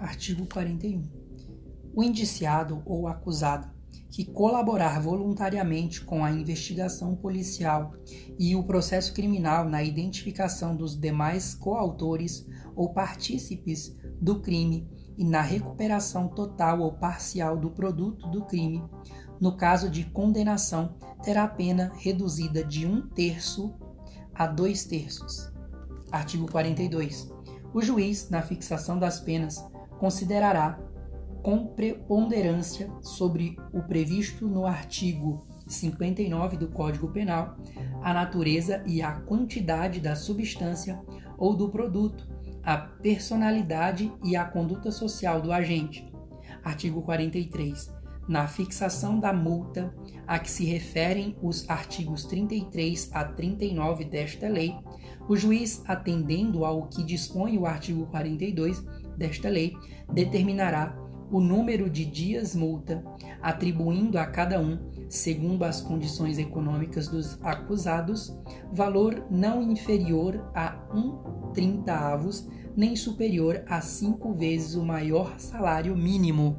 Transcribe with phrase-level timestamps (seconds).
[0.00, 1.02] Artigo 41.
[1.94, 3.68] O indiciado ou acusado
[4.10, 7.92] que colaborar voluntariamente com a investigação policial
[8.38, 14.88] e o processo criminal na identificação dos demais coautores ou partícipes do crime
[15.18, 18.82] e na recuperação total ou parcial do produto do crime,
[19.38, 23.74] no caso de condenação, terá pena reduzida de um terço
[24.34, 25.52] a dois terços.
[26.10, 27.30] Artigo 42.
[27.74, 29.62] O juiz, na fixação das penas,
[30.00, 30.80] considerará
[31.42, 37.56] com preponderância sobre o previsto no artigo 59 do Código Penal
[38.02, 40.98] a natureza e a quantidade da substância
[41.36, 42.26] ou do produto,
[42.62, 46.10] a personalidade e a conduta social do agente.
[46.64, 47.92] Artigo 43.
[48.26, 49.94] Na fixação da multa
[50.26, 54.74] a que se referem os artigos 33 a 39 desta lei,
[55.28, 58.84] o juiz, atendendo ao que dispõe o artigo 42
[59.20, 59.76] desta lei,
[60.12, 60.96] determinará
[61.30, 63.04] o número de dias multa,
[63.40, 68.36] atribuindo a cada um, segundo as condições econômicas dos acusados,
[68.72, 75.96] valor não inferior a um trinta avos, nem superior a cinco vezes o maior salário
[75.96, 76.58] mínimo.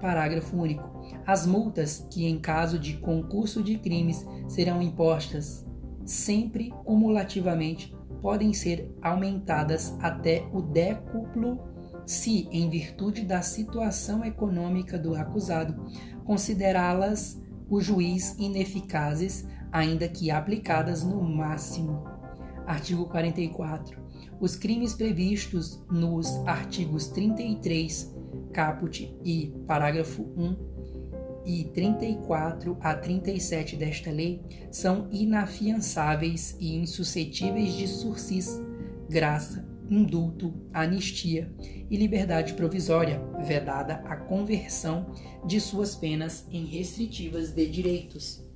[0.00, 0.88] Parágrafo único.
[1.26, 5.66] As multas que, em caso de concurso de crimes, serão impostas
[6.06, 11.58] sempre cumulativamente podem ser aumentadas até o décuplo
[12.06, 15.86] se, em virtude da situação econômica do acusado,
[16.24, 22.04] considerá-las o juiz ineficazes, ainda que aplicadas no máximo.
[22.66, 24.00] Artigo 44.
[24.40, 28.12] Os crimes previstos nos artigos 33,
[28.52, 30.79] caput e parágrafo 1
[31.50, 38.62] e 34 a 37 desta lei são inafiançáveis e insuscetíveis de sursis,
[39.08, 41.52] graça, indulto, anistia
[41.90, 45.10] e liberdade provisória, vedada a conversão
[45.44, 48.46] de suas penas em restritivas de direitos.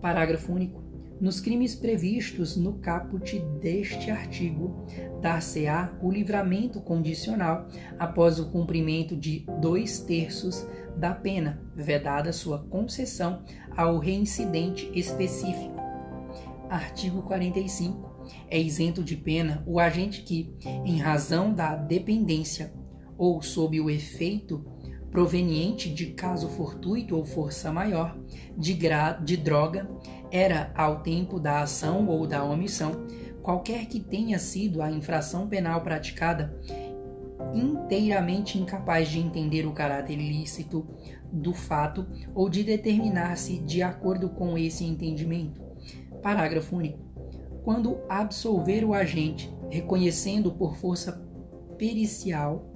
[0.00, 0.86] Parágrafo único.
[1.18, 4.86] Nos crimes previstos no caput deste artigo,
[5.22, 7.66] dar-se-á o livramento condicional
[7.98, 13.42] após o cumprimento de dois terços da pena, vedada sua concessão
[13.76, 15.76] ao reincidente específico.
[16.68, 18.16] Artigo 45.
[18.50, 20.52] É isento de pena o agente que,
[20.84, 22.72] em razão da dependência
[23.16, 24.64] ou sob o efeito
[25.10, 28.18] proveniente de caso fortuito ou força maior,
[28.56, 28.76] de,
[29.24, 29.88] de droga,
[30.30, 33.06] era ao tempo da ação ou da omissão,
[33.42, 36.60] qualquer que tenha sido a infração penal praticada,
[37.54, 40.86] inteiramente incapaz de entender o caráter ilícito
[41.32, 45.62] do fato ou de determinar-se de acordo com esse entendimento.
[46.22, 46.98] Parágrafo único.
[47.62, 51.12] Quando absolver o agente, reconhecendo por força
[51.76, 52.72] pericial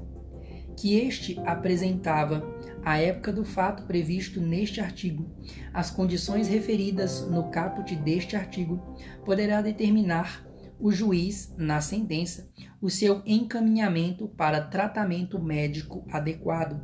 [0.76, 2.42] que este apresentava,
[2.82, 5.26] à época do fato previsto neste artigo,
[5.72, 8.80] as condições referidas no caput deste artigo,
[9.24, 10.49] poderá determinar
[10.80, 12.48] o juiz, na sentença,
[12.80, 16.80] o seu encaminhamento para tratamento médico adequado.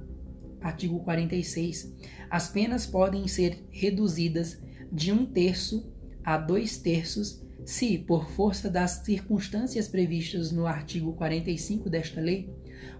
[0.60, 1.94] Artigo 46.
[2.28, 4.60] As penas podem ser reduzidas
[4.92, 5.92] de um terço
[6.22, 12.48] a dois terços se, por força das circunstâncias previstas no artigo 45 desta lei,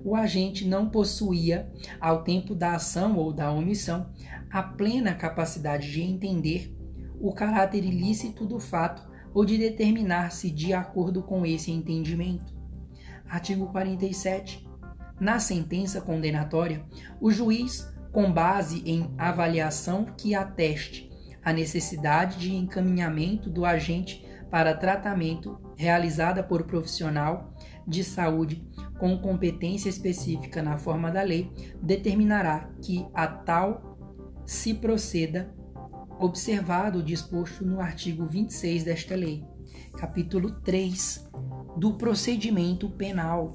[0.05, 1.71] o agente não possuía,
[2.01, 4.11] ao tempo da ação ou da omissão,
[4.51, 6.77] a plena capacidade de entender
[7.21, 12.57] o caráter ilícito do fato ou de determinar-se de acordo com esse entendimento.
[13.29, 14.67] Artigo 47.
[15.21, 16.83] Na sentença condenatória,
[17.21, 21.11] o juiz, com base em avaliação que ateste
[21.45, 27.55] a necessidade de encaminhamento do agente para tratamento realizada por profissional
[27.87, 28.67] de saúde
[28.99, 31.53] com competência específica na forma da lei,
[31.83, 33.99] determinará que a tal
[34.47, 35.55] se proceda
[36.19, 39.45] observado o disposto no artigo 26 desta lei,
[39.97, 41.29] capítulo 3
[41.77, 43.53] do procedimento penal.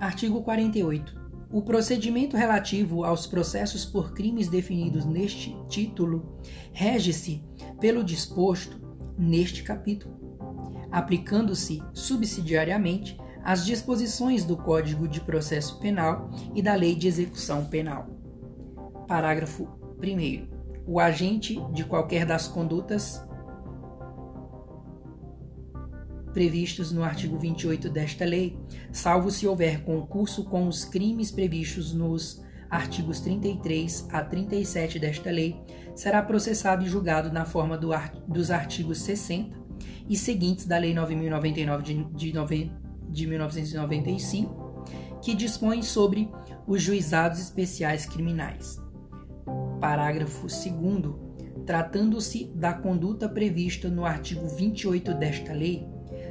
[0.00, 1.18] Artigo 48.
[1.50, 6.38] O procedimento relativo aos processos por crimes definidos neste título
[6.72, 7.42] rege-se
[7.80, 8.78] pelo disposto
[9.16, 10.14] neste capítulo,
[10.90, 18.17] aplicando-se subsidiariamente as disposições do Código de Processo Penal e da Lei de Execução Penal.
[19.08, 19.66] Parágrafo
[20.02, 20.46] 1.
[20.86, 23.26] O agente de qualquer das condutas
[26.34, 28.56] previstos no artigo 28 desta lei,
[28.92, 35.58] salvo se houver concurso com os crimes previstos nos artigos 33 a 37 desta lei,
[35.94, 39.56] será processado e julgado na forma do art dos artigos 60
[40.06, 42.70] e seguintes da Lei 9099 de, de,
[43.08, 44.84] de 1995,
[45.22, 46.30] que dispõe sobre
[46.66, 48.87] os juizados especiais criminais.
[49.80, 51.28] Parágrafo 2
[51.64, 55.86] Tratando-se da conduta prevista no artigo 28 desta lei,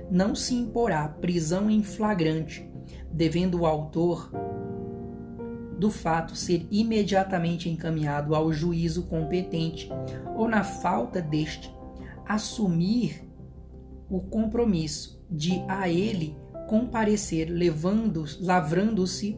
[0.10, 2.68] não se imporá prisão em flagrante,
[3.12, 4.32] devendo o autor
[5.78, 9.90] do fato ser imediatamente encaminhado ao juízo competente
[10.36, 11.72] ou, na falta deste,
[12.26, 13.24] assumir
[14.10, 16.36] o compromisso de a ele
[16.68, 19.38] comparecer levando, lavrando-se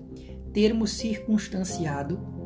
[0.54, 2.39] termo circunstanciado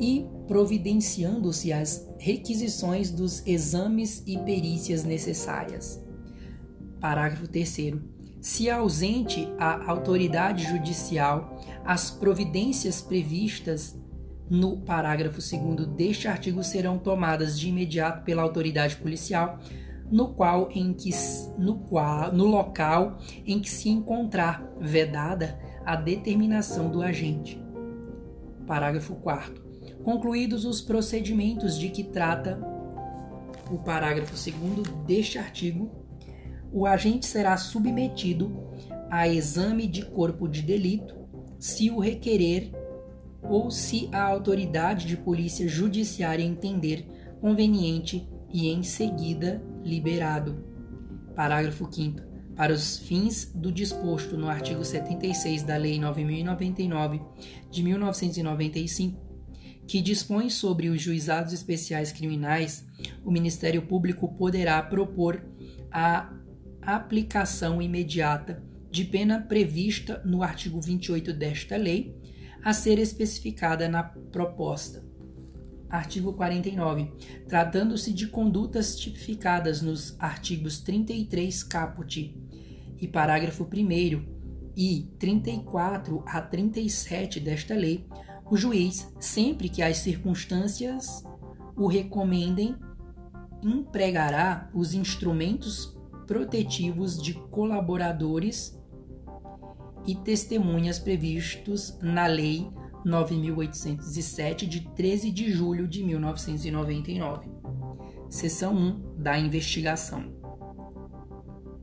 [0.00, 6.02] e providenciando-se as requisições dos exames e perícias necessárias.
[7.00, 7.94] Parágrafo 3
[8.40, 13.98] se ausente a autoridade judicial, as providências previstas
[14.48, 19.58] no parágrafo 2 deste artigo serão tomadas de imediato pela autoridade policial,
[20.10, 21.10] no qual em que
[21.58, 27.62] no qual no local em que se encontrar vedada a determinação do agente.
[28.66, 29.67] Parágrafo 4
[30.02, 32.58] Concluídos os procedimentos de que trata
[33.70, 35.90] o parágrafo 2 deste artigo,
[36.72, 38.68] o agente será submetido
[39.10, 41.16] a exame de corpo de delito
[41.58, 42.72] se o requerer
[43.42, 47.06] ou se a autoridade de polícia judiciária entender
[47.40, 50.64] conveniente e em seguida liberado.
[51.34, 52.28] Parágrafo 5
[52.58, 57.20] para os fins do disposto no artigo 76 da Lei 9099
[57.70, 59.27] de 1995,
[59.88, 62.86] que dispõe sobre os juizados especiais criminais,
[63.24, 65.42] o Ministério Público poderá propor
[65.90, 66.30] a
[66.82, 72.14] aplicação imediata de pena prevista no artigo 28 desta lei,
[72.62, 75.02] a ser especificada na proposta.
[75.88, 77.10] Artigo 49.
[77.48, 82.36] Tratando-se de condutas tipificadas nos artigos 33 caput
[83.00, 84.38] e parágrafo 1
[84.76, 88.06] e 34 a 37 desta lei,
[88.50, 91.22] o juiz, sempre que as circunstâncias
[91.76, 92.76] o recomendem,
[93.62, 95.96] empregará os instrumentos
[96.26, 98.78] protetivos de colaboradores
[100.06, 102.70] e testemunhas previstos na Lei
[103.04, 107.48] 9807 de 13 de julho de 1999.
[108.28, 110.32] Seção 1 da investigação.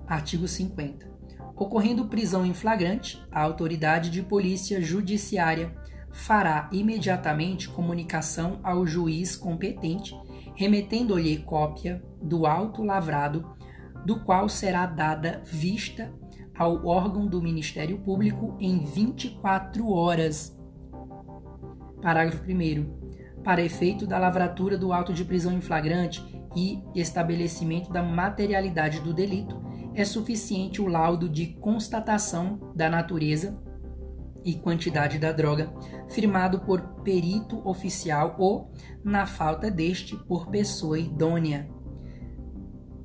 [0.07, 1.13] Artigo 50.
[1.55, 5.73] Ocorrendo prisão em flagrante, a autoridade de polícia judiciária
[6.15, 10.17] fará imediatamente comunicação ao juiz competente,
[10.55, 13.53] remetendo-lhe cópia do auto lavrado
[14.05, 16.13] do qual será dada vista
[16.57, 20.57] ao órgão do Ministério Público em 24 horas.
[22.01, 23.43] Parágrafo 1.
[23.43, 26.23] Para efeito da lavratura do auto de prisão em flagrante
[26.55, 29.61] e estabelecimento da materialidade do delito,
[29.93, 33.61] é suficiente o laudo de constatação da natureza
[34.45, 35.73] e quantidade da droga,
[36.07, 38.71] firmado por perito oficial ou,
[39.03, 41.67] na falta deste, por pessoa idônea.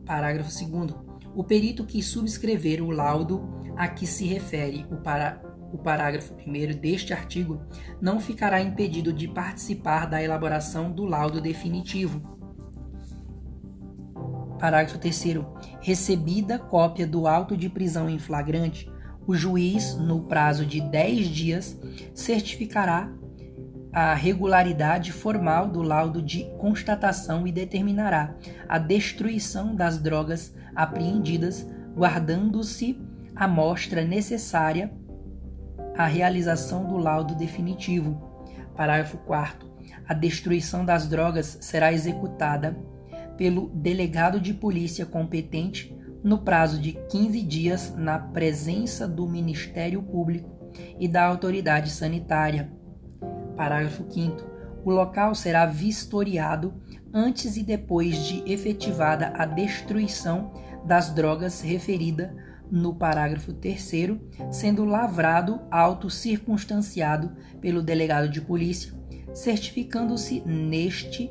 [0.05, 0.95] Parágrafo 2.
[1.35, 5.41] O perito que subscrever o laudo a que se refere o, para,
[5.73, 7.63] o parágrafo 1 deste artigo
[8.01, 12.39] não ficará impedido de participar da elaboração do laudo definitivo.
[14.59, 15.39] Parágrafo 3.
[15.81, 18.90] Recebida cópia do auto de prisão em flagrante,
[19.27, 21.79] o juiz, no prazo de 10 dias,
[22.15, 23.13] certificará
[23.93, 28.35] a regularidade formal do laudo de constatação e determinará
[28.69, 33.01] a destruição das drogas apreendidas, guardando-se
[33.35, 34.93] a amostra necessária
[35.97, 38.31] à realização do laudo definitivo.
[38.77, 39.69] Parágrafo 4.
[40.09, 42.77] A destruição das drogas será executada
[43.37, 50.51] pelo delegado de polícia competente no prazo de 15 dias na presença do Ministério Público
[50.99, 52.71] e da autoridade sanitária
[53.57, 54.51] Parágrafo 5.
[54.85, 56.75] O local será vistoriado
[57.13, 60.53] antes e depois de efetivada a destruição
[60.87, 62.35] das drogas referida
[62.71, 64.19] no parágrafo 3,
[64.51, 68.95] sendo lavrado auto circunstanciado pelo delegado de polícia,
[69.35, 71.31] certificando-se neste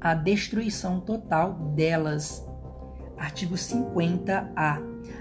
[0.00, 2.46] a destruição total delas.
[3.18, 4.78] Artigo 50-A.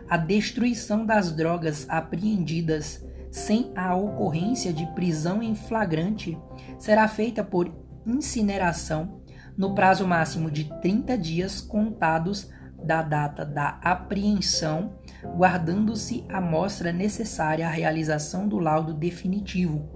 [0.09, 6.37] A destruição das drogas apreendidas sem a ocorrência de prisão em flagrante,
[6.77, 7.73] será feita por
[8.05, 9.23] incineração
[9.57, 12.51] no prazo máximo de 30 dias contados
[12.85, 14.99] da data da apreensão,
[15.35, 19.89] guardando-se a mostra necessária à realização do laudo definitivo.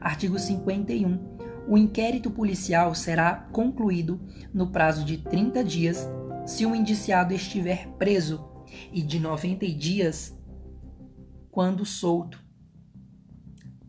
[0.00, 1.36] Artigo 51.
[1.68, 4.18] O inquérito policial será concluído
[4.54, 6.08] no prazo de 30 dias
[6.48, 8.48] se o indiciado estiver preso
[8.90, 10.34] e de 90 dias
[11.50, 12.42] quando solto.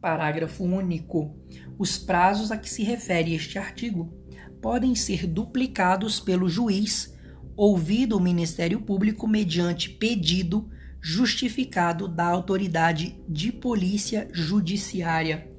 [0.02, 1.38] Parágrafo único.
[1.78, 4.14] Os prazos a que se refere este artigo
[4.62, 7.18] podem ser duplicados pelo juiz,
[7.56, 10.70] ouvido o Ministério Público mediante pedido
[11.02, 15.50] justificado da autoridade de polícia judiciária.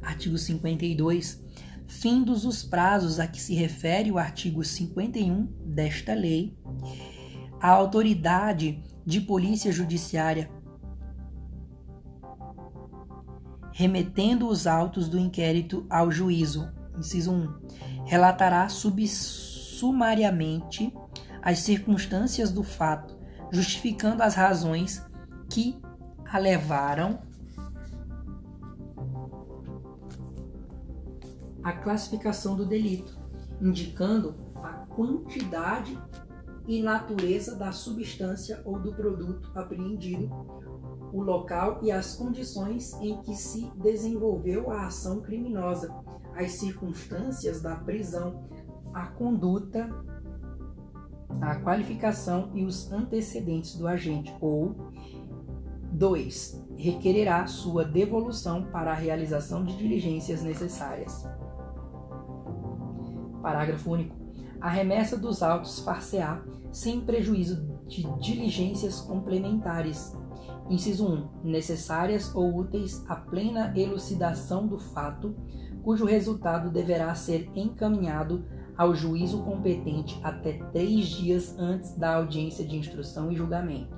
[0.00, 1.44] Artigo 52.
[1.86, 6.56] Findos os prazos a que se refere o artigo 51 desta lei,
[7.60, 10.50] a autoridade de polícia judiciária
[13.76, 16.72] remetendo os autos do inquérito ao juízo.
[16.98, 18.06] Inciso 1.
[18.06, 20.90] Relatará subsumariamente
[21.42, 23.18] as circunstâncias do fato,
[23.52, 25.04] justificando as razões
[25.50, 25.78] que
[26.24, 27.20] a levaram
[31.66, 33.18] à classificação do delito,
[33.60, 36.00] indicando a quantidade
[36.64, 40.30] e natureza da substância ou do produto apreendido,
[41.12, 45.92] o local e as condições em que se desenvolveu a ação criminosa,
[46.36, 48.44] as circunstâncias da prisão,
[48.94, 49.90] a conduta,
[51.40, 54.92] a qualificação e os antecedentes do agente, ou
[55.90, 56.64] 2.
[56.76, 61.26] Requererá sua devolução para a realização de diligências necessárias.
[63.46, 64.16] Parágrafo único.
[64.60, 70.12] A remessa dos autos far-se-á sem prejuízo de diligências complementares
[70.68, 71.28] Inciso 1.
[71.44, 75.36] Necessárias ou úteis à plena elucidação do fato,
[75.84, 78.44] cujo resultado deverá ser encaminhado
[78.76, 83.96] ao juízo competente até três dias antes da audiência de instrução e julgamento.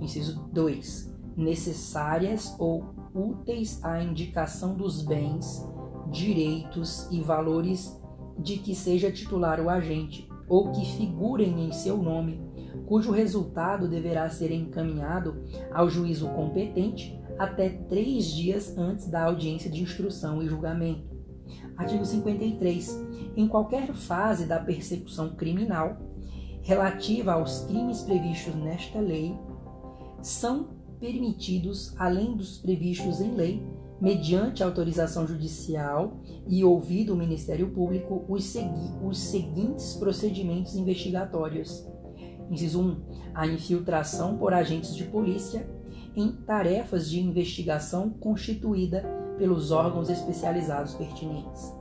[0.00, 1.14] Inciso 2.
[1.36, 5.62] Necessárias ou úteis à indicação dos bens,
[6.10, 8.05] direitos e valores
[8.46, 12.40] de que seja titular o agente, ou que figurem em seu nome
[12.86, 19.82] cujo resultado deverá ser encaminhado ao juízo competente até três dias antes da audiência de
[19.82, 21.04] instrução e julgamento.
[21.76, 23.04] Artigo 53.
[23.36, 25.98] Em qualquer fase da persecução criminal
[26.62, 29.36] relativa aos crimes previstos nesta lei,
[30.22, 30.68] são
[31.00, 33.66] permitidos, além dos previstos em lei,
[34.00, 41.86] mediante autorização judicial e ouvido o Ministério Público, os, segui os seguintes procedimentos investigatórios
[42.50, 42.96] Inciso 1.
[43.34, 45.68] A infiltração por agentes de polícia
[46.14, 49.02] em tarefas de investigação constituída
[49.36, 51.72] pelos órgãos especializados pertinentes.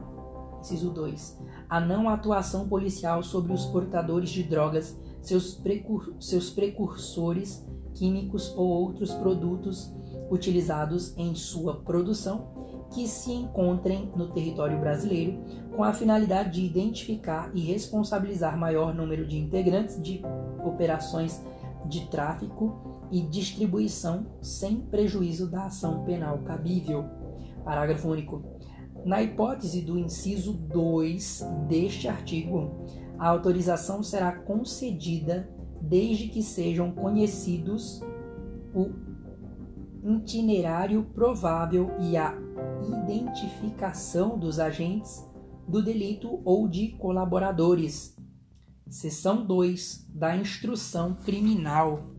[0.59, 1.39] Inciso 2.
[1.69, 8.67] A não atuação policial sobre os portadores de drogas, seus, precur seus precursores químicos ou
[8.67, 9.93] outros produtos
[10.29, 15.43] utilizados em sua produção que se encontrem no território brasileiro
[15.75, 20.21] com a finalidade de identificar e responsabilizar maior número de integrantes de
[20.65, 21.43] operações
[21.87, 27.05] de tráfico e distribuição sem prejuízo da ação penal cabível.
[27.63, 28.43] Parágrafo único.
[29.03, 32.71] Na hipótese do inciso 2 deste artigo,
[33.19, 35.47] a autorização será concedida
[35.81, 38.01] desde que sejam conhecidos
[38.73, 38.89] o
[40.05, 42.37] itinerário provável e a
[42.87, 45.27] identificação dos agentes
[45.67, 48.15] do delito ou de colaboradores
[48.87, 52.14] Seção 2 da Instrução Criminal.